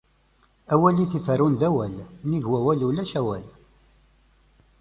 Awal 0.73 0.95
i 1.03 1.05
t-iferrun 1.09 1.55
d 1.59 1.61
awal, 1.69 1.93
nnig 2.25 2.45
wawal 2.51 2.79
ulac 2.87 3.11
awal. 3.19 3.45